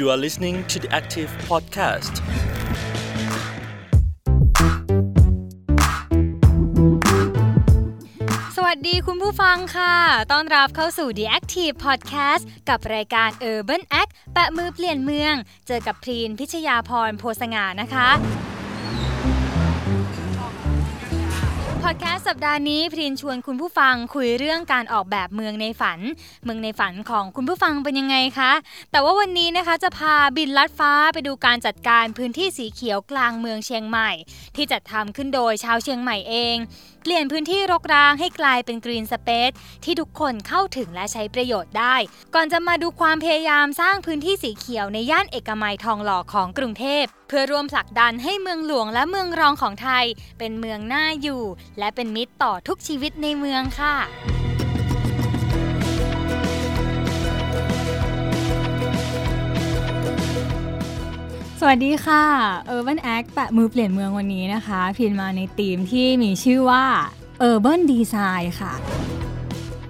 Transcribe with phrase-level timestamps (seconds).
[0.00, 2.14] You are listening to the Active Podcast.
[8.56, 9.94] สวัสดีคุณผู้ฟังค่ะ
[10.32, 15.34] ต้อนรับเข้าสู่ The Active Podcast กับรายการ Urban Act แปะมือเปลี่ยนเมือง
[15.66, 18.08] เจอกับพรีนพิชยาพรโพสงานะคะ
[21.86, 25.98] พอดแคสต์สัปดาห์นี้พรินชวนคุณผู้ฟังคุยเรื่องการออกแบบเมืองในฝัน
[26.44, 28.52] เมืองในฝันของคุณผู้ฟังเป็นยังไงคะ
[28.90, 34.10] แต่ว่าวันนี้นะคะจะพาบินลัดฟ้าไปดูการจัดการพื้นที่สีเขียวกลางเมืองเชียงใหม่
[34.56, 36.56] ที่จัดทำขึ้นโดยชาวเชียงใหม่เอง
[37.02, 39.50] เปลี่ยนพื้นที่รกร้างให้กลายเป็นกรีนสเปซ
[39.84, 41.96] ที่ทุกคนเข้าถึงและใช้ประโยชน์ได้
[42.34, 50.04] ก่อนจะมาดูความพยายามสร้างพื้นที่สีเขียวในย่านเอกมัยทองหล่อของกรุงเทพ เพื่อร่วมผลักดันให้เมืองหลวงและเมืองรองของไทย
[50.38, 51.42] เป็นเมืองน่าอยู่
[51.78, 53.96] และเป็นมิตรต่อทุกชีวิตในเมืองค่ะ
[61.62, 62.24] สวัสดีค่ะ
[62.76, 66.84] Urban Act แปะมือเปลี่ยนเมืองวันนี้นะคะ พินมาในธีมที่มีชื่อว่า
[67.48, 68.72] Urban Design ค่ะ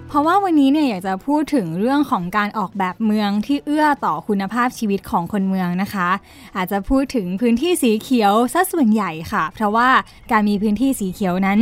[0.07, 6.09] เพราะว่าวันนี้เนี่ยอยากจะพูดถึงเรื่องของการออกแบบเมืองที่เอื้อต่อคุณภาพชีวิตของคนเมืองนะคะ
[6.55, 9.89] อาจจะพูดถึงพื้นที่สีเขียวซะส่วนใหญ่ค่ะ เพราะว่า
[10.31, 11.59] การมีพื้นที่สีเขียวนั้น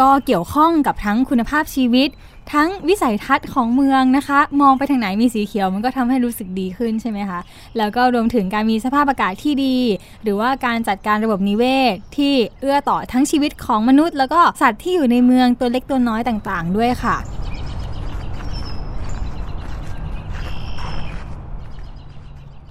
[0.00, 2.08] ก็เกี่ยวข้องกับทั้งคุณภาพชีวิต
[2.52, 7.40] ทั้งวิสัยทัศน์ของเมืองนะคะ มองไปทางไหนมีสีเขียว มันก็ทำให้รู้สึกดีขึ้นใช่ไหมคะ
[7.78, 9.76] แล้วก็รวมถึงการมีสภาพอากาศที่ดี
[10.22, 17.16] หรือว่าการจัดการระบบนิเวศ ที่เอื้อต่อทั้งชีวิตของมนุษย์ แล้วก็สัตว์ที่อยู่ในเมืองตัวเล็กตัวน้อยต่าง ๆ ด้วยค่ะ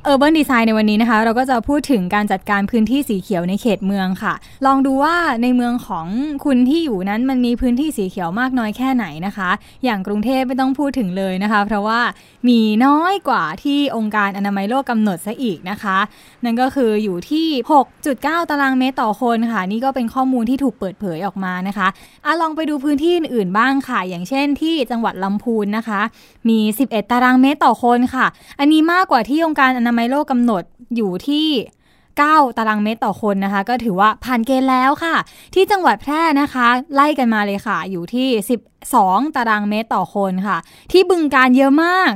[0.09, 4.33] Urban Design ในวันนี้นะคะ เราก็จะพูดถึงการจัดการพื้นที่สีเขียวในเขตเมืองค่ะ
[4.65, 6.07] ลองดูว่าในเมืองของ
[6.45, 9.49] คุณที่อยู่นั้นมันมีพื้นที่สีเขียวมากน้อยแค่ไหนนะคะ
[9.83, 11.99] อย่างกรุงเทพไม่ต้องพูดถึงเลยนะคะ เพราะว่า
[12.47, 15.97] มีน้อยกว่าที่องค์การอนามัยโลกกำหนดซะอีกนะคะ
[16.43, 17.47] นั่นก็คืออยู่ที่
[17.99, 21.87] 6.9 ตารางเมตรต่อคนค่ะ นี่ก็เป็นข้อมูลที่ถูกเปิดเผยออกมานะคะ
[22.25, 26.01] อะลองไปดูพื้นที่อื่นๆบ้างค่ะ อย่างเช่นที่จังหวัดลำพูนนะคะ
[26.49, 28.25] มี 11 ตารางเมตรต่อคนค่ะ
[28.59, 30.63] อันนี้มากกว่าที่องค์การอนามัยโลกกำหนด
[30.95, 31.47] อยู่ที่
[32.01, 35.15] 9 ตารางเมตรต่อคนนะคะ ก็ถือว่าผ่านเกณฑ์แล้วค่ะ
[35.53, 38.27] ที่จังหวัดแพร่นะคะ ไล่กันมาเลยค่ะ อยู่ที่
[38.83, 40.57] 12 ตารางเมตรต่อคนค่ะ
[40.91, 42.09] ที่บึงการเยอะมาก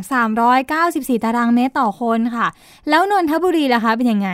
[0.59, 2.47] 394 ตารางเมตรต่อคนค่ะ
[2.89, 4.29] แล้วนนทบุรีล่ะคะเป็นยังไง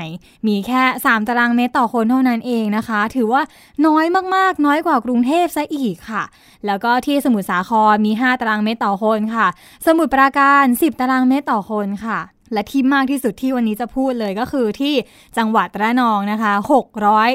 [0.48, 3.42] มีแค่ 3 ตารางเมตรต่อคนเท่านั้นเองนะคะ ถือว่า
[3.86, 6.24] น้อยมากๆ น้อยกว่ากรุงเทพซะอีกค่ะ
[6.66, 9.48] แล้วก็ที่สมุทรสาครมี 5 ตารางเมตรต่อคนค่ะ
[9.86, 12.20] สมุทรปราการ 10 ตารางเมตรต่อคนค่ะ
[12.54, 14.94] และที่มากที่สุดที่วันนี้จะพูดเลยก็คือที่
[15.38, 16.54] จังหวัดระนองนะคะ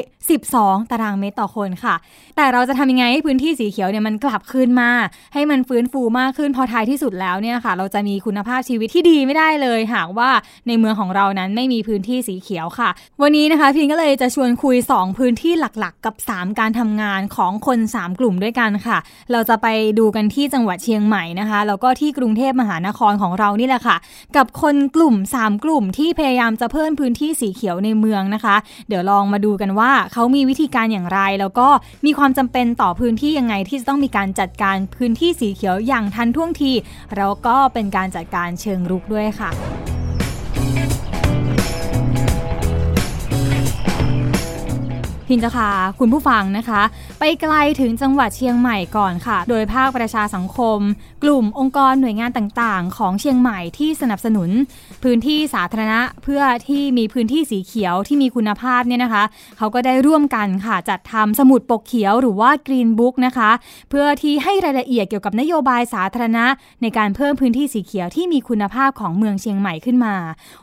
[0.05, 1.95] 612 ตารางเมตรต่อคนค่ะ
[2.35, 4.89] แต่เราจะทำยังไงให้พื้นที่สีเขียวเนี่ยมันกลับคืนมา
[5.33, 10.29] ให้มันฟื้นฟูมากขึ้นพอท้ายที่สุดแล้วเนี่ยค่ะ เราจะมีคุณภาพชีวิตที่ดีไม่ได้เลย หากว่า
[10.67, 12.89] ในเมืองของเรานั้นไม่มีพื้นที่สีเขียวค่ะ
[13.21, 18.97] วันนี้นะคะพินก็เลยจะชวนคุย 2 พื้นที่หลักๆ กับ 3 การทำงานของคน 3 กลุ่มด้วยกันค่ะ
[19.31, 19.67] เราจะไป
[19.99, 23.97] ดูกันที่จังหวัดเชียงใหม่นะคะแล้วก็ที่กรุงเทพมหานครของเรานี่แหละค่ะ
[24.37, 25.06] กับคนกลุ่ม
[25.37, 28.55] 3 กลุ่มที่พยายามจะเพิ่มพื้นที่สีเขียวในเมืองนะคะ
[28.87, 31.67] เดี๋ยวลองมาดูกันว่าเขามีวิธีการอย่างไร แล้วก็
[32.05, 36.71] มีความจำเป็นต่อพื้นที่ยังไงที่จะต้องมีการจัดการพื้นที่สีเขียวอย่างทันท่วงที
[37.17, 39.51] แล้วก็เป็นการจัดการเชิงรุกด้วยค่ะ
[45.31, 45.69] พินจะพา
[45.99, 46.81] คุณผู้ฟังนะคะ
[47.19, 50.79] ไปไกลถึงจังหวัดเชียงใหม่ก่อนค่ะ โดยภาคประชาสังคม
[51.23, 54.49] กลุ่มองค์กรหน่วยงานต่างๆ ของเชียงใหม่ที่สนับสนุน
[55.03, 59.23] พื้นที่สาธารณะเพื่อที่มีพื้นที่สีเขียวที่มีคุณภาพเนี่ยนะคะ
[59.57, 63.51] เขาก็ได้ร่วมกันค่ะจัดทำสมุดปกเขียวหรือว่า Green Book นะคะ
[63.89, 66.45] เพื่อที่ให้รายละเอียดเกี่ยวกับนโยบายสาธารณะ
[66.81, 70.15] ในการเพิ่มพื้นที่สีเขียวที่มีคุณภาพของเมืองเชียงใหม่ขึ้นมา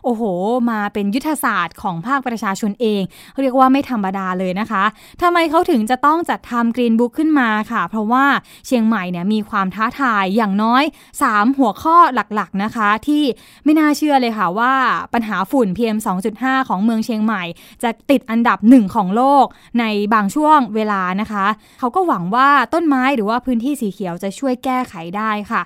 [0.05, 0.23] โอ้โห
[0.71, 3.03] มาเป็นยุทธศาสตร์ของภาคประชาชนเอง
[3.41, 4.85] เรียกว่าไม่ธรรมดาเลยนะคะ
[5.23, 8.25] ทำไมเขาถึงจะต้องจัดทำ Green Book ขึ้นมาค่ะ เพราะว่า
[8.67, 10.85] เชียงใหม่เนี่ยมีความท้าทายอย่างน้อย
[11.23, 13.23] 3 หัวข้อหลักๆนะคะ ที่
[13.65, 14.75] ไม่น่าเชื่อเลยค่ะว่า
[15.15, 15.99] ปัญหาฝุ่น PM
[16.33, 17.43] 2.5 ของเมืองเชียงใหม่
[17.83, 19.47] จะติดอันดับหนึ่งของโลก
[19.81, 21.47] ในบางช่วงเวลานะคะ
[21.79, 25.63] เขาก็หวังว่าต้นไม้หรือว่าพื้นที่สีเขียวจะช่วยแก้ไขได้ค่ะ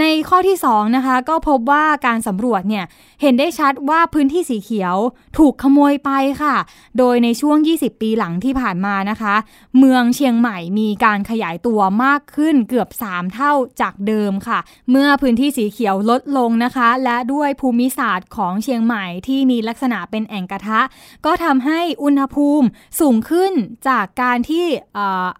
[0.00, 2.84] ในข้อที่2นะคะก็พบว่าการสำรวจเนี่ย
[3.22, 4.96] เห็นได้ชัดว่าพื้นที่สีเขียว
[5.38, 6.10] ถูกขโมยไป
[6.42, 6.56] ค่ะ
[6.98, 9.34] โดยในช่วง 20 ปีหลังที่ผ่านมานะคะ
[9.78, 14.58] เมืองเชียงใหม่มีการขยายตัวมากขึ้นเกือบ 3 เท่าจากเดิมค่ะ
[14.90, 20.80] เมื่อพื้นที่สีเขียวลดลงนะคะ และด้วยภูมิศาสตร์ของเชียงใหม่ที่มีลักษณะเป็นแอ่งกระทะ
[21.26, 22.66] ก็ทำให้อุณหภูมิ
[23.00, 23.52] สูงขึ้น
[23.88, 24.66] จากการที่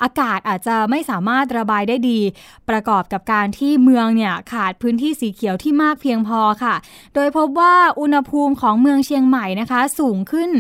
[0.03, 2.21] อากาศอาจจะไม่สามารถระบายได้ดี
[2.69, 6.75] ประกอบกับการที่เมืองเนี่ยขาดพื้นที่สีเขียวที่มากเพียงพอค่ะ
[7.15, 10.51] โดยพบว่าอุณหภูมิของเมืองเชียงใหม่นะคะ สูงขึ้น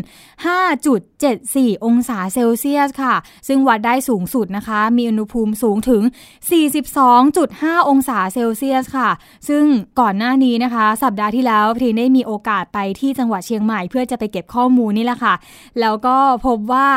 [1.12, 3.14] 5.74 องศาเซลเซียสค่ะ
[3.48, 6.02] ซึ่งวัดได้สูงสุดนะคะ มีอุณหภูมิสูงถึง
[7.10, 9.10] 42.5 องศาเซลเซียสค่ะ
[9.48, 9.64] ซึ่ง
[10.00, 15.34] ก่อนหน้านี้นะคะ สัปดาห์ที่แล้วพีได้มีโอกาสไปที่จังหวัดเชียงใหม่เพื่อจะไปเก็บข้อมูลนี่แหละค่ะ
[15.80, 16.88] แล้วก็พบว่า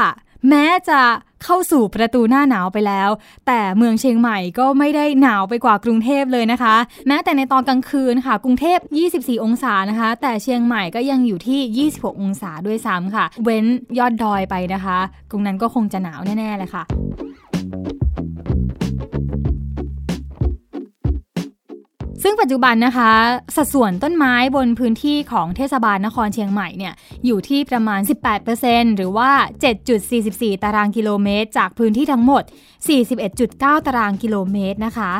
[0.49, 1.01] แม้จะ
[1.43, 3.09] เข้าสู่ประตูหน้าหนาวไปแล้ว
[3.47, 6.75] แต่เมืองเชียงใหม่ก็ไม่ได้หนาวไปกว่ากรุงเทพเลยนะคะ
[7.07, 8.79] แม้แต่ในตอนกลางคืนค่ะ กรุงเทพ
[9.11, 13.65] 24 องศานะคะ แต่เชียงใหม่ก็ยังอยู่ที่ 26 องศาด้วยซ้ำค่ะ เว้น
[13.99, 14.97] ยอดดอยไปนะคะ
[15.31, 16.83] ตรงนั้นก็คงจะหนาวแน่ๆเลยค่ะ
[22.27, 23.11] ซึ่งปัจจุบันนะคะ
[23.55, 26.93] สัดส่วนต้นไม้บนพื้นที่ของเทศบาลนครเชียงใหม่เนี่ย
[27.25, 28.01] อยู่ที่ประมาณ
[28.49, 29.31] 18%หรือว่า
[29.93, 32.43] 7.44 ตารางกิโลเมตร จากพื้นที่ทั้งหมด
[33.15, 35.11] 41.9 ตารางกิโลเมตรนะคะ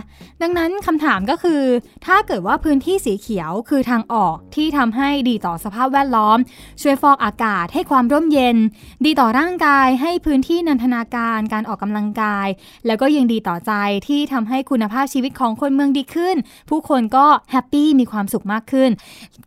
[0.42, 1.62] ดังนั้นคำถามก็คือ
[2.06, 6.38] ถ้าเกิดว่าพื้นที่สีเขียวคือทางออกที่ทำให้ดีต่อสภาพแวดล้อม
[6.81, 8.57] ช่วยฟอกอากาศให้ความร่มเย็น
[9.06, 12.48] ดีต่อร่างกายให้พื้นที่นันทนาการการออกกำลังกาย
[12.86, 13.72] แล้วก็ยังดีต่อใจ
[14.07, 16.36] ที่ทำให้คุณภาพชีวิตของคนเมืองดีขึ้น
[16.69, 18.89] ผู้คนก็happy มีความสุขมากขึ้น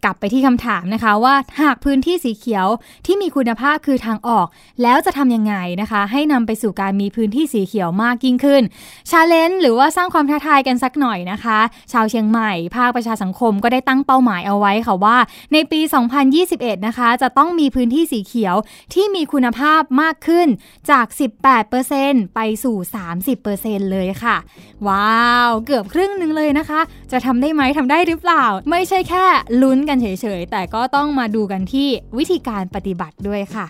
[0.04, 2.66] กลับไปที่คำถามนะคะว่าหากพื้นที่สีเขียว
[3.06, 4.46] ที่มีคุณภาพคือทางออก
[4.82, 8.62] แล้วจะทำยังไงนะคะ ให้นำไปสู่การมีพื้นที่สีเขียวมากยิ่งขึ้น
[9.10, 11.58] challenge หรือว่าสร้างความท้าทายกันสักหน่อยนะคะ
[11.92, 15.16] ชาวเชียงใหม่ ภาคประชาสังคมก็ได้ตั้งเป้าหมายเอาไว้ค่ะว่า
[15.52, 15.80] ในปี
[16.34, 18.54] 2021 นะคะ จะต้องมีพื้นที่สีเขียว
[18.94, 20.48] ที่มีคุณภาพมากขึ้น
[20.90, 21.06] จาก
[21.70, 22.76] 18%ไปสู่
[23.34, 24.36] 30%เลยค่ะ
[24.88, 26.80] ว้าว เกือบครึ่งหนึ่งเลยนะคะ
[27.12, 29.26] จะทำได้ไหมทำได้หรือเปล่า ไม่ใช่แค่
[29.62, 30.06] ลุ้นกันเฉ
[30.38, 31.88] ยๆ แต่ก็ต้องมาดูกันที่
[32.19, 33.67] วิธีการปฏิบัติด้วยค่ะ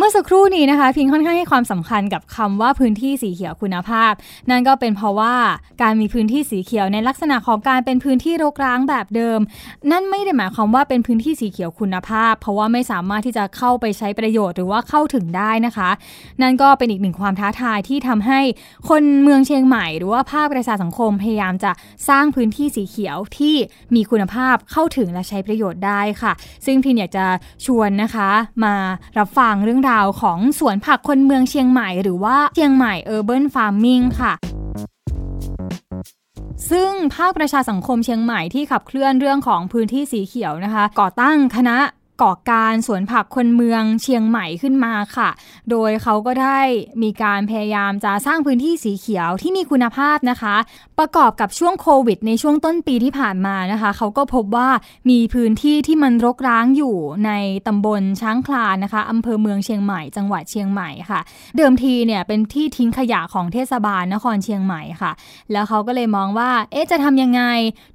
[0.00, 4.12] เมื่อสักครู่นี้นะคะ พิงค่อนข้างให้ความสำคัญกับคำว่าพื้นที่สีเขียวคุณภาพ
[4.50, 5.34] นั่นก็เป็นเพราะว่า
[5.82, 9.40] การมีพื้นที่สีเขียวในลักษณะของการเป็นพื้นที่รกร้างแบบเดิม
[9.90, 15.90] นั่นไม่ได้หมายความว่าเป็นพื้นที่สีเขียวคุณภาพ เพราะว่าไม่สามารถที่จะเข้าไปใช้ประโยชน์หรือว่าเข้าถึงได้นะคะ
[16.42, 18.40] นั่นก็เป็นอีกหนึ่งความท้าทายที่ทำให้
[18.88, 21.72] คนเมืองเชียงใหม่ หรือว่าภาคประชาสังคมพยายามจะ
[22.08, 23.56] สร้างพื้นที่สีเขียวที่
[23.94, 26.32] มีคุณภาพเข้าถึงและใช้ประโยชน์ได้ค่ะ
[26.66, 27.26] ซึ่งพินอยากจะ
[27.66, 28.30] ชวนนะคะ
[28.64, 28.74] มา
[29.18, 34.32] รับฟังเรื่องราวของสวนผักคนเมืองเชียงใหม่หรือว่าเชียงใหม่ Urban Farming ค่ะ
[36.70, 41.78] ซึ่งภาคประชาสังคมเชียงใหม่ที่ขับเคลื่อนเรื่องของพื้นที่สีเขียวนะคะ ก่อตั้งคณะ
[42.22, 45.30] ก่อการสวนผักคนเมืองเชียงใหม่ขึ้นมาค่ะ
[45.70, 46.60] โดยเขาก็ได้
[47.02, 50.56] มีการพยายามจะสร้างพื้นที่สีเขียวที่มีคุณภาพนะคะ
[50.98, 54.68] ประกอบกับช่วงโควิด ในช่วงต้นปีที่ผ่านมานะคะ เขาก็พบว่า
[55.10, 56.96] มีพื้นที่ที่มันรกร้างอยู่
[57.26, 57.32] ใน
[57.66, 61.20] ตำบลช้างคลานนะคะอำเภอเมืองเชียงใหม่ จังหวัดเชียงใหม่ค่ะ
[61.56, 65.12] เดิมทีเนี่ยเป็นที่ทิ้งขยะของเทศบาลนครเชียงใหม่ค่ะ
[65.52, 67.42] แล้วเขาก็เลยมองว่าเอ๊ะจะทำยังไง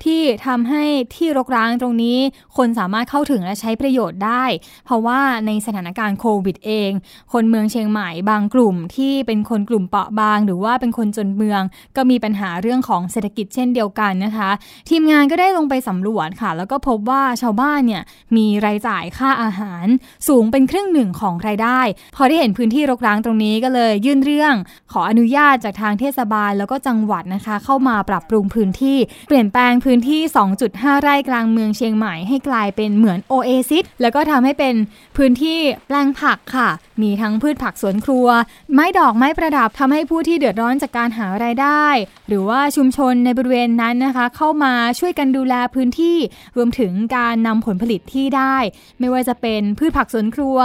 [0.04, 0.84] ที่ทำให้
[1.16, 2.18] ที่รกร้างตรงนี้
[2.58, 4.46] คนสามารถเข้าถึงและใช้ประโยชน์ได้
[4.86, 6.92] เพราะว่าในสถานการณ์โควิดเอง
[7.34, 11.62] คนเมืองเชียงใหม่บางกลุ่มที่เป็นคนกลุ่มเปราะบาง หรือว่าเป็นคนจนเมือง
[11.96, 14.50] ก็มีปัญหาเรื่องของเศรษฐกิจเช่นเดียวกันนะคะ
[14.90, 18.04] ทีมงานก็ได้ลงไปสำรวจค่ะ แล้วก็พบว่าชาวบ้านเนี่ย
[18.36, 19.86] มีรายจ่ายค่าอาหาร
[20.28, 21.80] สูงเป็นครึ่งหนึ่งของรายได้
[22.16, 24.54] พอได้เห็นพื้นที่รกร้างตรงนี้ก็เลยยื่นเรื่อง
[24.92, 28.98] ขออนุญาตจากทางเทศบาลแล้วก็จังหวัดนะคะ เข้ามาปรับปรุงพื้นที่
[29.28, 30.22] เปลี่ยนแปลงพื้นที่
[30.62, 34.76] 2.5 ไร่กลางเมืองเชียงใหม่ให้กลายเป็นเหมือนโอเอซิสแล้วก็ทำให้เป็น
[35.18, 36.70] พื้นที่แปลงผักค่ะ
[37.02, 38.28] มีทั้งพืชผักสวนครัว
[38.74, 41.86] ไม้ดอกไม้ประดับทำให้ผู้ที่เดือดร้อนจากการหารายได้
[42.28, 46.18] หรือว่าชุมชนในบริเวณนั้นนะคะ เข้ามาช่วยกันดูแลพื้นที่
[46.58, 48.58] รวมถึงการนำผลผลิตที่ได้
[49.00, 50.58] ไม่ว่าจะเป็นพืชผักสวนครัว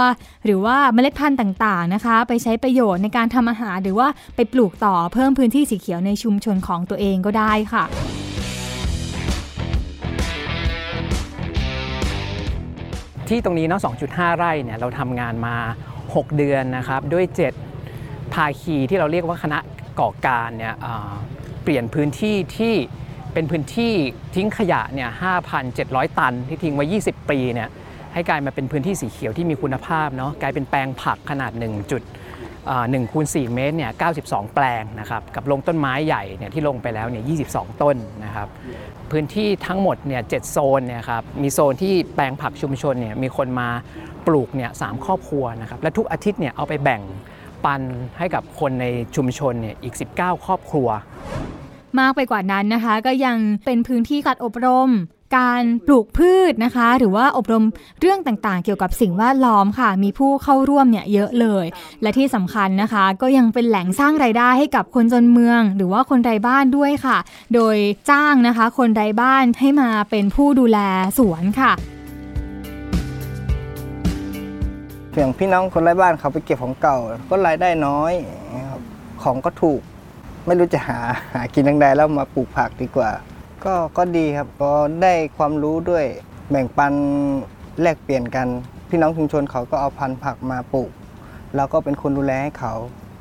[0.45, 7.85] หรือว่าเมล็ดพันธุ์ต่างๆนะคะ ไปใช้ประโยชน์ในการทำอาหาร หรือว่าไปปลูกต่อเพิ่มพื้นที่สีเขียวในชุมชนของตัวเองก็ได้ค่ะ
[13.31, 15.55] ที่ตรงนี้เนาะ 2.5 ไร่เนี่ยเราทำงานมา
[15.95, 17.25] 6 เดือนนะครับ ด้วย
[17.79, 19.59] 7 ภาคีที่เราเรียกว่าคณะ
[19.99, 22.75] ก่อการเนี่ยเเปลี่ยนพื้นที่ที่
[23.33, 23.93] เป็นพื้นที่
[24.35, 25.09] ทิ้งขยะเนี่ย
[25.63, 27.69] 5,700 ตันที่ทิ้งไว้ 20 ปีเนี่ย
[28.13, 32.01] ให้กลายมาเป็นพื้นที่สีเขียวที่มีคุณภาพเนาะกลายเป็นแปลงผักขนาด 1 จุด
[32.57, 33.91] 1คูณ4เมตรเนี่ย
[34.23, 37.23] 92 แปลงนะครับกับลงต้นไม้ใหญ่เนี่ยที่ลงไปแล้วเนี่ย
[37.53, 37.95] 22 ต้น
[38.25, 38.47] นะครับ
[39.11, 43.69] พื้นที่ทั้งหมดเนี่ยเโซนเนี่ยครับมีโซนที่แปลงผักชุมชนเนี่ยมีคนมา
[44.27, 47.01] ปลูกเนี่ยสามครอบครัวนะครับและทุกอาทิตย์เนี่ยเอาไปแบ่ง
[47.65, 47.81] ปัน
[48.17, 50.87] ให้กับคนในชุมชนเนี่ยอีก 19 ครอบครัว
[51.99, 54.89] มากไปกว่านั้นนะคะ ก็ยังเป็นพื้นที่การอบรม
[55.37, 57.65] การปลูกพืชนะคะ หรือว่าอบรม
[57.99, 61.65] เรื่องต่างๆ เกี่ยวกับสิ่งแวดล้อมค่ะ มีผู้เข้าร่วมเนี่ยเยอะเลย
[62.01, 67.17] และที่สำคัญนะคะ ก็ยังเป็นแหล่งสร้างไรายได้ให้กับคนจนเมือง หรือว่าคนไร้บ้านด้วยค่ะ
[67.53, 67.77] โดย
[68.09, 70.79] จ้างนะคะ คนไร้บ้านให้มาเป็นผู้ดูแล
[71.17, 71.71] สวนค่ะ
[75.11, 76.97] เพียงพี่น้องคนไร้บ้านเขาไปเก็บของเก่า
[77.29, 78.13] ก็รายได้น้อย
[79.23, 79.81] ของก็ถูก
[80.47, 80.99] ไม่รู้จะหา
[81.33, 83.11] หากินทางใดแล้วมาปลูกผักดีกว่า
[83.65, 86.05] ก็ก็ดีครับก็ได้ความรู้ด้วย
[86.49, 86.93] แบ่งปัน
[87.81, 88.47] แลกเปลี่ยนกัน
[88.89, 90.91] พี่น้องชุมชนเขาก็เอาพันธุ์ผักมาปลูก
[91.55, 92.73] เราก็เป็นคนดูแลให้เขา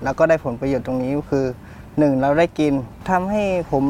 [0.03, 1.47] แล้วก็ได้ผลประโยชน์ตรงนี้ก็คือ
[1.99, 2.73] หนึ่งเราได้กิน
[3.11, 3.85] ทำให้ผม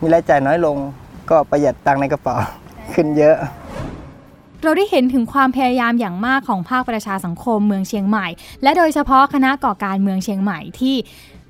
[0.00, 0.76] มีรายจ่ายน้อยลง
[1.30, 2.36] ก็ประหยัดตังค์ในกระเป๋า
[2.94, 3.36] ขึ้นเยอะ
[4.64, 8.26] เราได้เห็นถึงความพยายามอย่างมากของภาคประชาสังคมเมืองเชียงใหม่
[8.62, 10.94] และโดยเฉพาะคณะก่อการเมืองเชียงใหม่ที่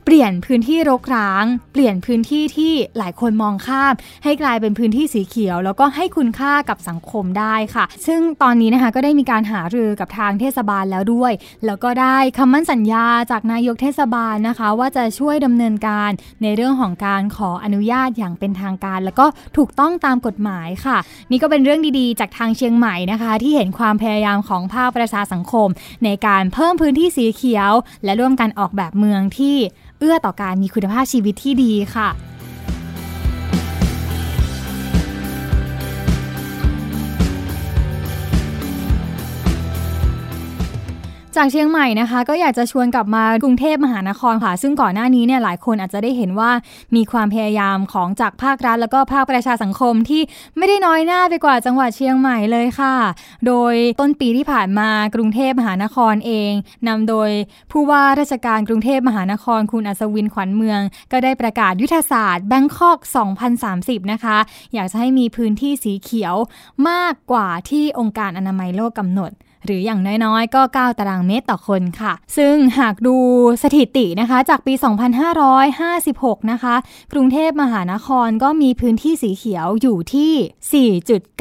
[0.05, 3.95] เปลี่ยนพื้นที่รกร้าง เปลี่ยนพื้นที่ที่หลายคนมองข้าม
[4.25, 11.33] ให้กลายเป็นพื้นที่สีเขียว แล้วก็ให้คุณค่ากับสังคมได้ค่ะ ซึ่งตอนนี้นะคะก็ได้มีการหารือกับทางเทศบาลแล้วด้วย
[11.67, 16.11] แล้วก็ได้คำมั่นสัญญาจากนายกเทศบาลนะคะ ว่าจะช่วยดำเนินการ
[16.43, 20.99] ในเรื่องของการขออนุญาตอย่างเป็นทางการ แล้วก็ถูกต้องตามกฎหมายค่ะ
[21.31, 25.69] นี่ก็เป็นเรื่องดีๆ จากทางเชียงใหม่นะคะ ที่เห็นความพยายามของภาคประชาสังคม
[26.05, 27.73] ในการเพิ่มพื้นที่สีเขียว
[28.05, 29.57] และร่วมกันออกแบบเมืองที่
[30.03, 32.09] เอื้อต่อการมีคุณภาพชีวิตที่ดีค่ะ
[41.37, 46.51] จากเชียงใหม่นะคะ ก็อยากจะชวนกลับมากรุงเทพมหานครค่ะ ซึ่งก่อนหน้านี้เนี่ยหลายคนอาจจะได้เห็นว่า
[46.97, 50.23] มีความพยายามของจากภาครัฐ แล้วก็ภาคประชาสังคมที่
[50.57, 52.97] ไม่ได้น้อยหน้าไปกว่าจังหวัดเชียงใหม่เลยค่ะ
[53.47, 56.53] โดยต้นปีที่ผ่านมากรุงเทพมหานครเอง
[56.89, 57.31] นำโดย
[57.73, 60.81] ผู้ว่าราชการกรุงเทพมหานครคุณอัศวินขวัญเมือง
[61.13, 62.99] ก็ได้ประกาศยุทธศาสตร์แบงคอก
[63.55, 64.39] 2030 นะคะ
[64.75, 66.35] อยากจะให้มีพื้นที่สีเขียว
[66.89, 69.33] มากกว่าที่องค์การอนามัยโลกกำหนด
[69.65, 73.17] หรืออย่างน้อยๆ ก็ 9 ตารางเมตรต่อคนค่ะ ซึ่งหากดู
[73.63, 74.75] สถิตินะคะจากปี
[75.63, 76.75] 2556 นะคะ
[77.13, 80.91] กรุงเทพมหานครก็มีพื้นที่สีเขียวอยู่ที่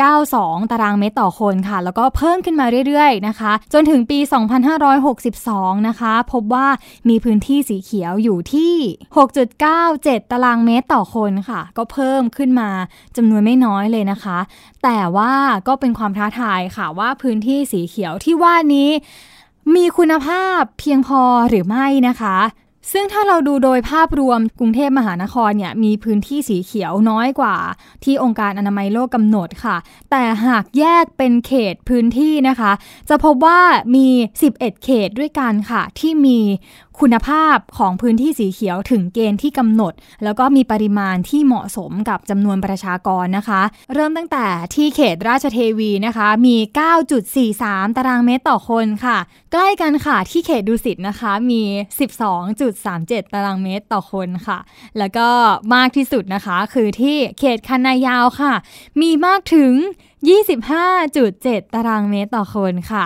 [0.10, 4.20] 4.92 ตารางเมตรต่อคนค่ะ แล้วก็เพิ่มขึ้นมาเรื่อยๆนะคะ จนถึงปี
[5.04, 6.68] 2562 นะคะ พบว่า
[7.10, 8.74] มีพื้นที่สีเขียวอยู่ที่
[9.54, 12.70] 6.97 ตารางเมตรต่อคนค่ะ ก็เพิ่มขึ้นมา
[13.18, 14.38] จำนวนไม่น้อยเลยนะคะ
[14.84, 15.34] แต่ว่า
[15.68, 18.90] ก็เป็นความท้าทายค่ะว่าพื้นที่สีเขียวที่ว่านี้
[19.76, 22.38] มีคุณภาพเพียงพอหรือไม่นะคะ
[22.92, 27.58] ซึ่งถ้าเราดูโดยภาพรวมกรุงเทพมหานครเนี่ยมีพื้นที่สีเขียวน้อยกว่า
[28.04, 29.78] ที่องค์การอนามัยโลกกำหนดค่ะ
[30.12, 32.72] แต่หากแยกเป็นเขตพื้นที่นะคะ
[33.10, 33.60] จะพบว่า
[33.96, 34.08] มี
[34.46, 36.40] 11 เขตด้วยกันค่ะ ที่มี
[37.02, 39.94] คุณภาพของพื้นที่สีเขียวถึงเกณฑ์ที่กำหนด
[40.24, 43.62] แล้วก็มีปริมาณที่เหมาะสมกับจำนวนประชากรนะคะ
[43.94, 46.56] เริ่มตั้งแต่ที่เขตราชเทวีนะคะ มี
[47.28, 49.18] 9.43 ตารางเมตรต่อคนค่ะ
[49.52, 51.62] ใกล้กันค่ะที่เขตดุสิตนะคะมี
[52.44, 54.58] 12.37 ตารางเมตรต่อคนค่ะ
[54.98, 55.28] แล้วก็
[55.76, 58.54] มากที่สุดนะคะ คือที่เขตคันนายาวค่ะ
[59.02, 59.74] มีมากถึง
[60.54, 63.06] 25.7 ตารางเมตรต่อคนค่ะ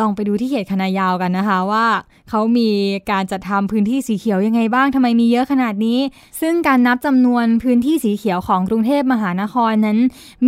[0.00, 1.86] ลองไปดูที่เขตคณะยาวกันนะคะว่า
[2.30, 2.70] เขามี
[3.10, 5.98] การจัดทำพื้นที่สีเขียวยังไงบ้างทำไมมีเยอะขนาดนี้
[6.40, 9.98] ซึ่งการนับจำนวนพื้นที่สีเขียวของกรุงเทพมหานครนั้น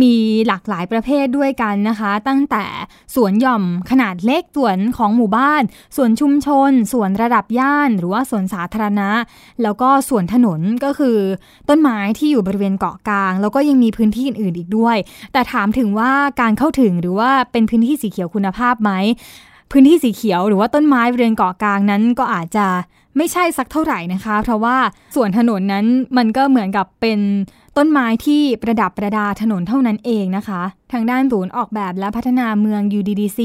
[0.01, 0.15] มี
[0.47, 2.65] หลากหลายประเภทด้วยกันนะคะ ตั้งแต่
[3.15, 5.63] สวนหย่อมขนาดเล็กสวนของหมู่บ้าน
[5.95, 9.09] สวนชุมชนสวนระดับย่าน หรือว่าสวนสาธารณะ
[9.63, 11.17] แล้วก็สวนถนนก็คือ
[11.69, 14.97] ต้นไม้ที่อยู่บริเวณเกาะกลาง แล้วก็ยังมีพื้นที่อื่นๆอีกด้วย
[15.33, 16.11] แต่ถามถึงว่า
[16.41, 18.91] การเข้าถึงหรือว่าเป็นพื้นที่สีเขียวคุณภาพไหม
[19.75, 22.67] พื้นที่สีเขียวหรือว่าต้นไม้บริเวณเกาะกลางนั้นก็อาจจะ
[23.17, 24.77] ไม่ใช่สักเท่าไหร่นะคะ เพราะว่า
[25.15, 25.85] ส่วนถนนนั้น
[26.17, 27.19] มันก็เหมือนกับเป็น
[27.77, 30.61] ต้นไม้ที่ประดับประดาถนนเท่านั้นเองนะคะ
[30.91, 33.39] ทางด้านศูนย์ออกแบบและพัฒนาเมือง UDDC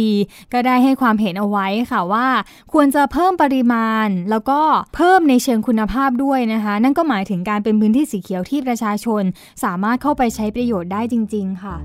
[0.52, 2.26] ก็ได้ให้ความเห็นเอาไว้ค่ะว่า
[2.72, 4.60] ควรจะเพิ่มปริมาณ แล้วก็
[4.94, 9.22] เพิ่มในเชิงคุณภาพด้วยนะคะ นั่นก็หมายถึงการเป็นพื้นที่สีเขียวที่ประชาชน
[9.64, 11.76] สามารถเข้าไปใช้ประโยชน์ได้จริง ๆ ค่ะ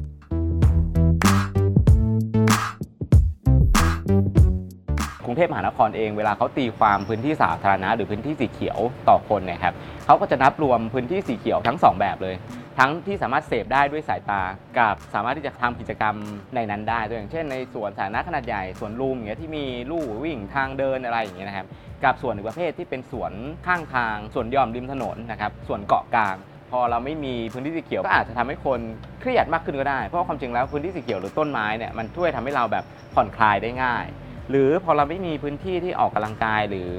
[5.33, 9.73] รุงเทพมหานครเองเวลาเขาตีความพื้นที่สาธารณะหรือพื้นที่สีเขียวต่อคนเนี่ยครับ
[10.05, 12.35] เขาก็จะนับรวมพื้นที่สีเขียวทั้ง 2 แบบเลย
[12.79, 14.41] ทั้งที่สามารถเสพได้ด้วยสายตา
[14.77, 16.15] กับสามารถที่จะทำกิจกรรม
[16.55, 21.67] ในนั้นได้ตัวอย่างเช่นในสวนสาธารณะขนาดใหญ่สวนลุมอย่างเงี้ยที่มีลู่วิ่งทางเดินอะไรอย่างเงี้ยนะครับ
[22.03, 23.31] กับส่วนอีกประเภทที่เป็นสวน
[23.67, 26.37] ข้างทางสวนย่อมริมถนนนะครับสวนเกาะกลาง
[26.71, 28.79] พอเราไม่มีพื้นที่สีเขียวก็อาจจะทำให้คน
[29.21, 32.85] เครียดมากขึ้นก็ได้ เพราะว่าความจริงแล้วพื้นที่สีเขียวหรือต้นไม้เนี่ยมันช่วยทำให้เราแบบ
[33.15, 34.05] ผ่อนคลายได้ง่าย
[34.50, 36.93] หรือพอเราไม่มีพื้นที่ที่ออกกำลังกาย หรือ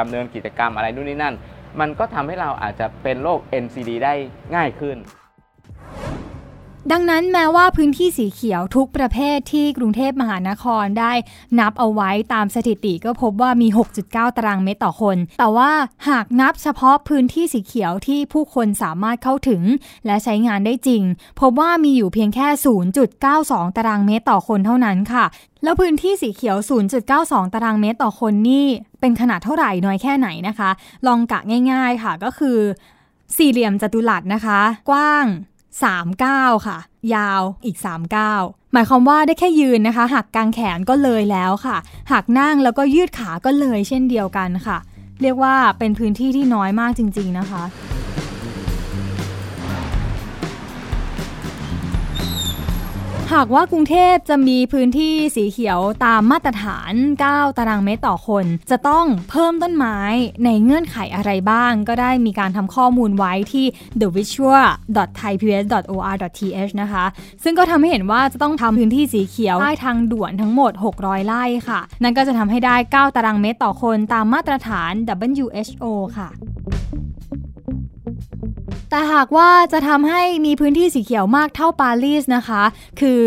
[0.00, 1.34] ดำเนินกิจกรรมอะไรนู่นนี่นั่น
[1.80, 4.14] มันก็ทำให้เราอาจจะเป็นโรค NCD ได้
[4.56, 4.96] ง่ายขึ้น
[6.94, 11.12] ดังนั้นแม้ว่าพื้นที่สีเขียวทุกประเภทที่กรุงเทพมหานครได้
[11.58, 13.68] นับเอาไว้ตามสถิติก็พบว่ามี
[14.02, 15.70] 6.9 ตารางเมตรต่อคน แต่ว่า
[16.08, 19.62] หากนับเฉพาะพื้นที่สีเขียวที่ผู้คนสามารถเข้าถึง
[20.06, 21.02] และใช้งานได้จริง
[21.40, 22.46] พบว่ามีอยู่เพียงแค่
[23.12, 25.24] 0.92 ตารางเมตรต่อคนเท่านั้นค่ะ
[25.62, 26.56] แล้วพื้นที่สีเขียว
[27.06, 28.66] 0.92 ตารางเมตรต่อคนนี่
[29.00, 30.70] เป็นขนาดเท่าไหร่น้อยแค่ไหนนะคะ
[31.06, 31.40] ลองกะ
[31.72, 32.58] ง่าย ๆค่ะก็คือ
[33.36, 35.26] สี่เหลี่ยมจัตุรัสนะคะ กว้าง
[35.78, 36.78] 39ค่ะ
[37.14, 37.76] ยาวอีก
[38.24, 41.76] 39หมายความว่าได้แค่ยืนนะคะหักกางแขนก็เลยแล้วค่ะ
[42.12, 44.78] หักนั่งแล้วก็ยืดขาก็เลยเช่นเดียวกันค่ะ
[45.22, 47.62] เรียกว่าเป็นพื้นที่ที่น้อยมากจริง ๆนะคะ
[53.36, 56.92] หากว่ากรุงเทพจะมีพื้นที่สีเขียวตามมาตรฐาน
[57.24, 59.98] 9 ตารางเมตรต่อคน จะต้องเพิ่มต้นไม้
[60.44, 63.66] ในเงื่อนไขอะไรบ้าง ก็ได้มีการทำข้อมูลไว้ที่
[64.00, 67.04] thevisual.thaipbs.or.th นะคะ
[67.42, 74.92] ซึ่งก็ทำให้เห็นว่าจะต้องทำพื้นที่สีเขียวใต้ทางด่วนทั้งหมด 600 ไร่ค่ะ นั่นก็จะทำให้ได้ 9 ตารางเมตรต่อคนตามมาตรฐาน
[75.38, 75.84] WHO
[76.16, 76.28] ค่ะ
[78.90, 82.62] แต่หากว่าจะทำให้มีพื้นที่สีเขียวมากเท่าปารีสนะคะ
[83.00, 83.20] คือ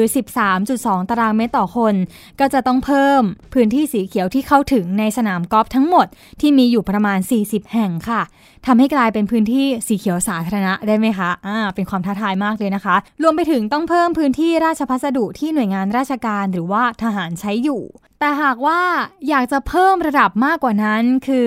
[0.51, 1.95] 13.2 ตารางเมตรต่อคน
[2.39, 3.21] ก็จะต้องเพิ่ม
[3.53, 6.07] พื้นที่สีเขียวที่เข้าถึงในสนามกอล์ฟทั้งหมด
[6.41, 8.21] ที่มีอยู่ประมาณ 40 แห่งค่ะ
[8.67, 17.83] ทำให้กลายเป็นพื้นที่สีเขียวสาธารณะได้ไหมคะอ่าเป็นความท้าทายมากเลยนะคะ รวมไปถึงต้องเพิ่มพื้นที่ราชพัสดุที่หน่วยงานราชการหรือว่าทหารใช้อยู่
[18.19, 18.81] แต่หากว่า
[19.29, 21.45] อยากจะเพิ่มระดับมากกว่านั้นคือ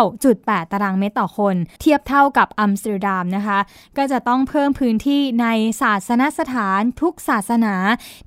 [0.00, 3.58] 19.8 ตารางเมตรต่อคน เทียบเท่ากับอัมสเตอร์ดัมนะคะ
[3.96, 5.46] ก็จะต้องเพิ่มพื้นที่ใน
[5.82, 7.74] ศาสนสถานทุกศาสนา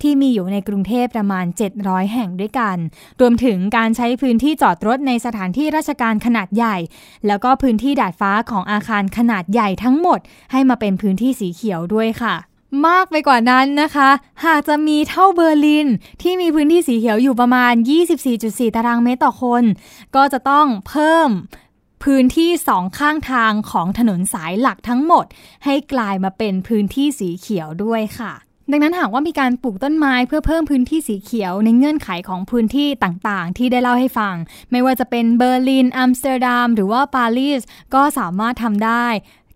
[0.02, 1.46] ที่มีอยู่ในกรุงเทพประมาณ
[1.80, 2.78] 700 แห่งด้วยกัน
[3.22, 6.78] รวมถึงการใช้พื้นที่จอดรถในสถานที่ราชการขนาดใหญ่
[7.28, 10.20] แล้วก็พื้นที่ดาดฟ้าของอาคารขนาดใหญ่ทั้งหมด
[10.52, 12.36] ให้มาเป็นพื้นที่สีเขียวด้วยค่ะ
[12.88, 14.10] มากไปกว่านั้นนะคะ
[14.46, 15.88] หากจะมีเท่าเบอร์ลิน
[16.22, 17.74] ที่มีพื้นที่สีเขียวอยู่ประมาณ
[18.26, 19.64] 24.4 ตารางเมตรต่อคน
[20.16, 21.30] ก็จะต้องเพิ่ม
[22.04, 25.26] พื้นที่สองข้างทางของถนนสายหลักทั้งหมด
[25.66, 28.34] ให้กลายมาเป็นพื้นที่สีเขียวด้วยค่ะ
[28.72, 34.36] ดังนั้นหากว่ามีการปลูกต้นไม้เพื่อเพิ่มพื้นที่สีเขียวในเงื่อนไขของพื้นที่ต่างๆ ที่ได้เล่าให้ฟัง
[34.72, 37.62] ไม่ว่าจะเป็นเบอร์ลินอัมสเตอร์ดัมหรือว่าปารีส
[37.96, 39.06] ก็สามารถทำได้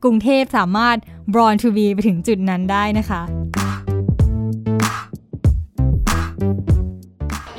[0.04, 0.98] กรุงเทพสามารถ
[1.34, 3.22] born to be ไปถึงจุดนั้นได้นะคะ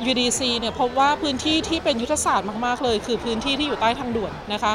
[0.09, 4.73] UDC เนี่ยพบว่าพื้นที่ที่เป็นยุทธศาสตร์มาก ๆ เลย คือพื้นที่ที่อยู่ใต้ทางด่วนนะคะ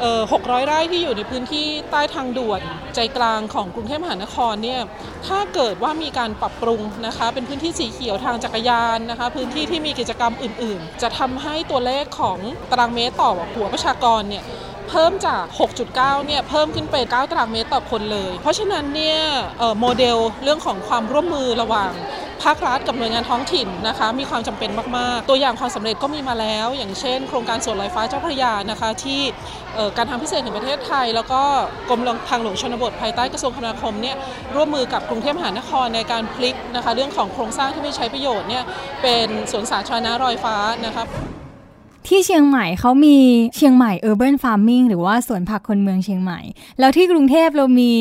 [0.00, 2.60] 600 ไร่ที่อยู่ในพื้นที่ใต้ทางด่วน
[2.94, 4.80] ใจกลางของกรุงเทพมหานครเนี่ย
[5.26, 12.38] ถ้าเกิดว่ามีการปรับปรุงนะคะ เป็นพื้นที่สีเขียวทางจักรยานนะคะ พื้นที่ที่มีกิจกรรมอื่น ๆ จะทำให้ตัวเลขของ
[12.70, 14.44] ตารางเมตรต่อหัวประชากรเนี่ย
[14.90, 15.44] เพิ่มจาก
[15.86, 19.18] 6.9 เนี่ย เพิ่มขึ้นเป็น 9 ตารางเมตรต่อคนเลย เพราะฉะนั้นเนี่ย
[19.80, 21.92] โมเดลเรื่องของความร่วมมือระหว่าง
[22.44, 29.20] ภาครัฐกับหน่วยงานท้องถิ่นนะคะมีความจำเป็นมาก ๆ ตัวอย่างความสำเร็จก็มีมาแล้ว อย่างเช่น โครงการสวนลอยฟ้าเจ้าพระยานะคะที่
[29.96, 31.42] การทางพิเศษแห่งประเทศไทย แล้วก็
[31.88, 34.16] กรมทางหลวงชนบทภายใต้กระทรวงคมนาคมเนี่ย
[34.54, 38.64] ร่วมมือกับกรุงเทพมหานครในการพลิกนะคะเรื่องของโครงสร้างที่ไม่ใช้ประโยชน์เนี่ย
[39.02, 41.08] เป็นสวนสาธารณะลอยฟ้านะครับ
[42.08, 43.16] ที่เชียงใหม่เขามี
[43.56, 46.40] เชียงใหม่ Urban Farming หรือว่าสวนผักคนเมืองเชียงใหม่
[46.78, 47.92] แล้วที่กรุงเทพเรามี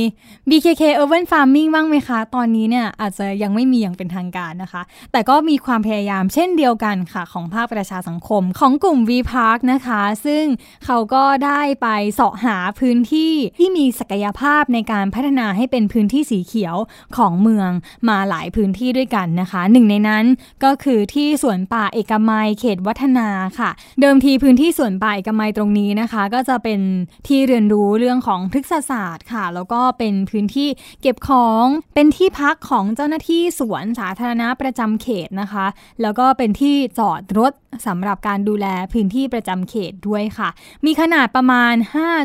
[0.49, 10.43] BKK Urban Farming บ้างไหมคะ ตอนนี้เนี่ยอาจจะยังไม่มีอย่างเป็นทางการนะคะ แต่ก็มีความพยายามเช่นเดียวกันค่ะ ของภาคประชาสังคมของกลุ่ม V Park นะคะ ซึ่ง
[10.85, 16.75] เขาก็ได้ไปเสาะหาพื้นที่ที่มีศักยภาพในการพัฒนาให้เป็นพื้นที่สีเขียว
[17.17, 17.69] ของเมือง
[18.09, 20.25] มาหลายพื้นที่ด้วยกันนะคะ หนึ่งในนั้น
[20.63, 26.80] ก็คือที่สวนป่าเอกมัยเขตวัฒนาค่ะเดิมทีพื้นที่ส่วนป่าเอกมัยตรงนี้นะคะ ก็จะเป็น
[27.27, 30.69] ที่เรียนรู้เรื่องของพฤกษศาสตร์ค่ะ แล้วก็เป็นพื้นที่
[31.01, 35.65] เก็บของเป็นที่พักของเจ้าหน้าที่สวนสาธารณะประจำเขตนะคะ
[36.01, 37.54] แล้วก็เป็นที่จอดรถ
[37.88, 40.49] สำหรับการดูแลพื้นที่ประจำเขตด้วยค่ะ
[40.86, 41.73] มีขนาดประมาณ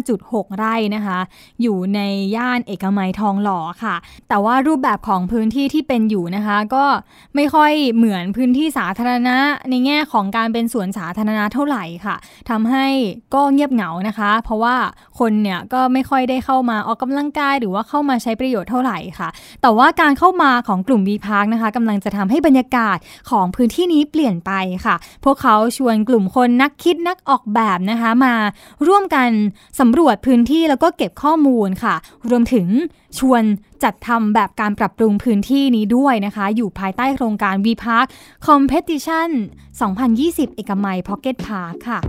[0.05, 1.19] 5.6 ไร่นะคะ
[1.63, 2.01] อยู่ใน
[2.37, 3.97] ย่านเอกมัยทองหล่อค่ะ
[4.29, 6.85] แต่ว่ารูปแบบของพื้นที่ที่เป็นอยู่นะคะ ก็
[7.35, 9.37] ไม่ค่อยเหมือนพื้นที่สาธารณะ
[9.71, 12.17] ในแง่ของการเป็นสวนสาธารณะเท่าไหร่ค่ะ
[12.51, 12.87] ทำให้
[13.35, 14.77] ก็เงียบเหงานะคะ เพราะว่า
[15.19, 19.29] คนเนี่ยก็ไม่ค่อยได้เข้ามาออกกำลังกาย หรือว่าเข้ามาใช้ประโยชน์เท่าไหร่ค่ะ
[19.63, 22.97] แต่ว่าการเข้ามาของกลุ่ม B Park นะคะกำลังจะทำให้บรรยากาศ
[23.31, 24.53] ของพื้นที่นี้เปลี่ยนไป
[24.87, 28.35] ค่ะ พวกเขาชวนกลุ่มคนนักคิดนักออกแบบนะคะมา
[28.87, 29.31] ร่วมกัน
[29.81, 31.95] สำรวจพื้นที่แล้วก็เก็บข้อมูลค่ะ
[32.31, 32.67] รวมถึง
[33.19, 33.43] ชวน
[33.83, 38.07] จัดทำแบบการปรับปรุงพื้นที่นี้ด้วยนะคะ อยู่ภายใต้โครงการ V Park
[38.47, 39.31] Competition
[39.93, 42.01] 2020 เอกมัย Pocket Park ค่ะ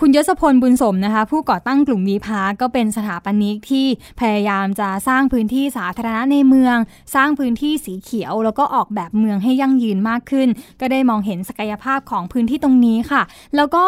[0.00, 3.86] คุณยศพลบุญสมนะคะ ผู้ก่อตั้งกลุ่มวีพาก็เป็นสถาปนิกที่
[4.20, 6.76] พยายามจะสร้างพื้นที่สาธารณะในเมือง
[7.14, 10.48] สร้างพื้นที่สีเขียว แล้วก็ออกแบบเมืองให้ยั่งยืนมากขึ้น
[10.80, 13.22] ก็ได้มองเห็นศักยภาพของพื้นที่ตรงนี้ค่ะ
[13.56, 13.86] แล้วก็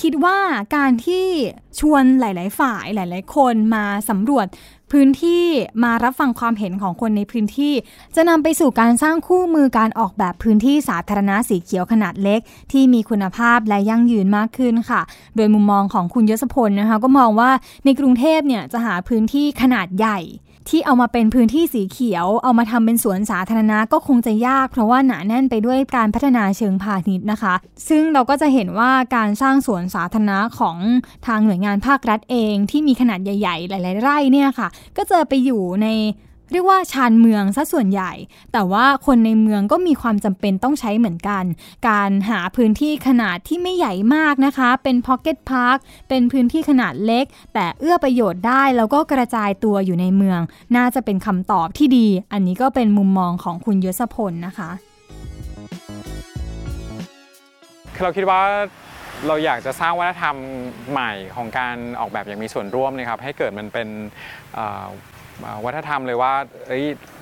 [0.00, 0.38] คิดว่า
[0.76, 1.24] การที่
[1.80, 4.46] ชวนหลาย ๆ ฝ่ายหลาย ๆ คนมาสำรวจ
[4.92, 5.44] พื้นที่
[5.84, 7.72] มารับฟังความเห็นของคนในพื้นที่
[8.16, 12.40] จะนำไปสู่การสร้างคู่มือการออกแบบพื้นที่สาธารณะสีเขียวขนาดเล็ก
[12.72, 15.00] ที่มีคุณภาพและยั่งยืนมากขึ้นค่ะ
[15.36, 17.50] โดยมุมมองของคุณยศพลนะคะ ก็มองว่า
[17.84, 20.18] ในกรุงเทพเนี่ยจะหาพื้นที่ขนาดใหญ่
[20.70, 27.54] ที่เอามาเป็นพื้นที่สีเขียว เอามาทำเป็นสวนสาธารณะก็คงจะยาก เพราะว่าหนาแน่นไปด้วยการพัฒนาเชิงพาณิชย์นะคะ
[27.88, 30.76] ซึ่งเราก็จะเห็นว่าการสร้างสวนสาธารณะของ
[31.26, 35.88] ทางหน่วยงานภาครัฐเอง ที่มีขนาดใหญ่ ๆ หลาย ๆ ไร่เนี่ยค่ะ ก็จะไปอยู่ใน
[36.52, 38.12] เรียกว่าชานเมืองซะส่วนใหญ่
[38.52, 41.44] แต่ว่าคนในเมืองก็มีความจำเป็นต้องใช้เหมือนกัน
[41.88, 45.76] การหาพื้นที่ขนาดที่ไม่ใหญ่มากนะคะ เป็นพ็อกเก็ตพาร์ค
[46.08, 50.40] เป็นพื้นที่ขนาดเล็ก แต่เอื้อประโยชน์ได้แล้วก็กระจายตัวอยู่ในเมือง
[50.76, 54.70] น่าจะเป็นคำตอบที่ดี อันนี้ก็เป็นมุมมองของคุณยศพลนะคะ
[57.94, 58.40] คือเราคิดว่า
[59.26, 60.36] เราอยากจะสร้างวัฒนธรรม
[60.90, 63.88] ใหม่ของการออกแบบอย่างมีส่วนร่วมนะครับให้เกิดมันเป็น
[65.64, 66.32] วัฒนธรรมเลยว่า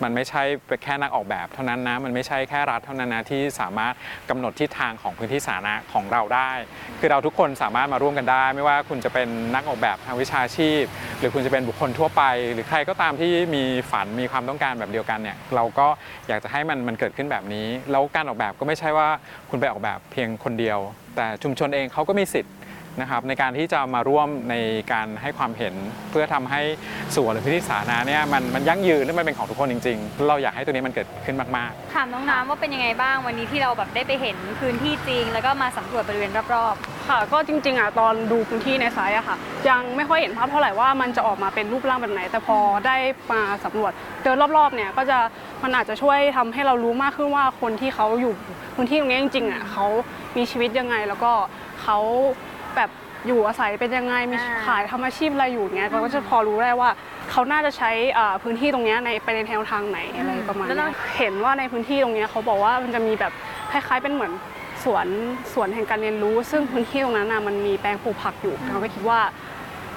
[0.03, 0.43] มันไม่ใช่
[0.83, 3.95] แค่นักออกแบบเท่านั้นนะ มันไม่ใช่แค่รัฐเท่านั้นนะที่สามารถ
[4.31, 6.51] กำหนดทิศทางของพื้นที่สาธารณะของเราได้
[7.01, 10.83] คือเราทุกคนสามารถมาร่วมกันได้ ไม่ว่าคุณจะเป็นนักออกแบบทางวิชาชีพ
[11.19, 12.23] หรือคุณจะเป็นบุคคลทั่วไป
[12.53, 15.87] หรือใครก็ตามที่มีฝันมีความต้องการแบบเดียวกันเนี่ยเราก็
[16.29, 19.09] อยากจะให้มันมันเกิดขึ้นแบบนี้ แล้วการออกแบบก็ไม่ใช่ว่า
[19.51, 20.79] คุณไปออกแบบเพียงคนเดียว
[21.17, 22.55] แต่ชุมชนเองเขาก็มีสิทธิ์
[23.01, 24.55] นะครับในการที่จะมาร่วมใน
[24.93, 25.75] การให้ความเห็น
[26.11, 26.61] เพื่อทำให้
[27.15, 36.77] สวนหรือพื้นที่สาธารณะเนี่ยมันมันยั่งยืนและมันเป็นของทุกคนจริง ๆ เราอยากให้ตัวนี้มันเกิดขึ้นมากๆถามน้องน้ำว่าเป็นยังไงบ้างวันนี้ที่เราแบบได้ไปเห็นพื้นที่จริง แล้วก็มาสำรวจบริเวณรอบ
[37.09, 39.37] ค่ะ ก็จริงๆอะตอนดูพื้นที่ในไซต์อะค่ะ
[39.69, 42.97] ยังไม่ค่อยเห็นภาพเท่าไหร่ว่ามันจะออกมาเป็นรูปร่างแบบไหน แต่พอได้
[43.33, 45.19] มาสำรวจเดินรอบๆเนี่ยก็จะ
[45.63, 48.33] มันอาจจะช่วยทำให้เรารู้มากขึ้นว่าคนที่เขาอยู่
[48.75, 49.87] พื้นที่ตรงนี้จริงๆอะเขา
[50.37, 51.33] มีชีวิตยังไงแล้วก็
[51.83, 51.99] เขา
[52.77, 52.91] แบบ
[53.27, 56.91] อยู่อาศัยเป็นยังไงมีขายทำอาชีพอะไรอยู่เงี้ยเราก็จะพอรู้ได้ว่า
[57.31, 63.33] เขาน่าจะใช้อ่าพื้นที่ตรงเนี้ยในไปในแนวทางไหนอะไรประมาณเนี้ยเห็นว่าในพื้นที่ตรงเนี้ยเขาบอกว่ามันจะมีแบบ
[63.71, 64.33] คล้ายๆเป็นเหมือน
[64.85, 65.07] สวน
[65.53, 69.21] สวนแห่งการเรียนรู้ ซึ่งพื้นที่ตรงนั้นนะมันมีแปลงปลูกผักอยู่เราก็คิดว่า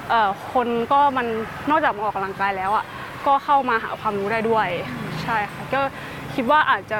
[0.10, 1.28] เอ่อคนก็มัน
[1.70, 2.86] นอกจากมาออกกำลังกายแล้วอะ
[3.28, 4.68] ก็เข้ามาหาความรู้ได้ด้วย
[5.24, 5.82] ใช่ค่ะก็
[6.36, 6.98] คิดว่าอาจจะ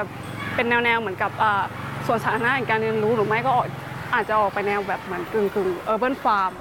[0.54, 1.62] เป็นแนวๆเหมือนกับอ่า
[2.06, 3.52] สวนสาธารณะแห่งการเรียนรู้หรือไม่ก็
[4.14, 6.52] อาจจะออกไปแนวแบบเหมือนกึ่งกึ่งเออร์เบิร์นฟาร์ม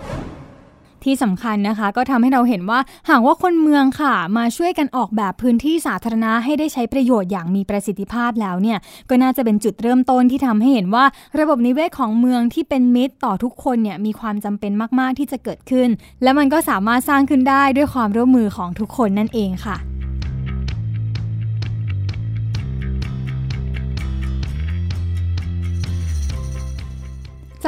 [1.04, 2.80] ที่สำคัญนะคะก็ทำให้เราเห็นว่า
[3.10, 8.78] หากว่าคนเมืองค่ะ มาช่วยกันออกแบบพื้นที่สาธารณะให้ได้ใช้ประโยชน์อย่างมีประสิทธิภาพแล้วเนี่ย
[9.10, 11.06] ก็น่าจะเป็นจุดเริ่มต้นที่ทำให้เห็นว่า
[11.40, 15.90] ระบบนิเวศของเมืองที่เป็นมิตรต่อทุกคนเนี่ยมีความจำเป็นมาก ๆ ที่จะเกิดขึ้น
[16.24, 19.78] และมันก็สามารถสร้างขึ้นได้ด้วยความร่วมมือของทุกคนนั่นเองค่ะ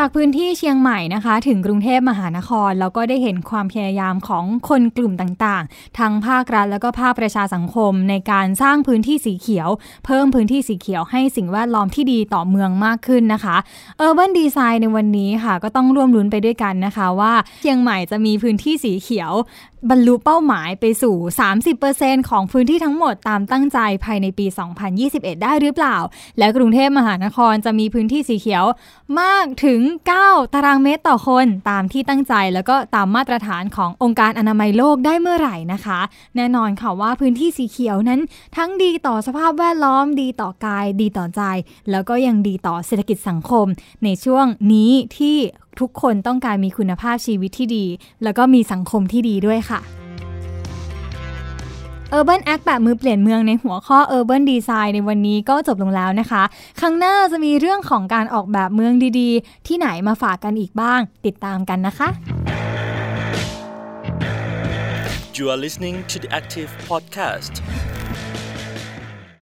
[0.02, 9.70] จากพื้นที่เชียงใหม่นะคะ ถึงกรุงเทพมหานครเราก็ได้เห็นความพยายามของคนกลุ่มต่างๆ ทั้งภาครัฐแล้วก็ภาคประชาสังคมในการสร้างพื้นที่สีเขียว
[10.06, 13.56] เพิ่มพื้นที่สีเขียวให้สิ่งแวดล้อมที่ดีต่อเมืองมากขึ้นนะคะ
[14.06, 19.32] Urban Design ในวันนี้ค่ะ ก็ต้องร่วมรุ้นไปด้วยกันนะคะ ว่าเชียงใหม่จะมีพื้นที่สีเขียว
[19.90, 21.16] บรรลุเป้าหมายไปสู่
[21.74, 24.46] 30%ของพื้นที่ทั้งหมดตามตั้งใจภายในปี
[24.96, 25.98] 2021 ได้หรือเปล่า
[26.38, 28.66] และกรุงเทพมหานครจะมีพื้นที่สีเขียว
[29.22, 29.82] มากถึง
[30.20, 36.00] 9 ตารางเมตรต่อคนตามที่ตั้งใจแล้วก็ตามมาตรฐานขององค์การอนามัยโลกได้เมื่อไหร่นะคะ
[36.36, 38.20] แน่นอนค่ะว่าพื้นที่สีเขียวนั้น
[38.58, 41.42] ทั้งดีต่อสภาพแวดล้อม ดีต่อกาย ดีต่อใจ
[41.92, 43.66] แล้วก็ยังดีต่อเศรษฐกิจสังคม
[44.04, 45.38] ในช่วงนี้ที่
[45.80, 47.86] ทุกคนต้องการมีคุณภาพชีวิตที่ดี
[48.24, 49.82] แล้วก็มีสังคมที่ดีด้วยค่ะ
[52.18, 56.44] Urban Act แบบมือเปลี่ยนเมืองในหัวข้อ Urban Design ในวันนี้ก็จบลงแล้วนะคะ
[56.80, 62.10] ครั้งหน้าจะมีเรื่องของการออกแบบเมืองดีๆ ที่ไหนมาฝากกันอีกบ้าง ติดตามกันนะคะ
[65.38, 67.54] You are listening to the Active Podcast.